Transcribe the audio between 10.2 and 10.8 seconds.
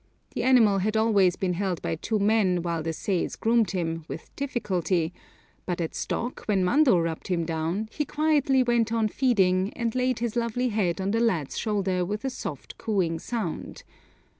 lovely